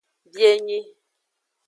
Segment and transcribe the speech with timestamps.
[0.33, 0.81] Bienyi.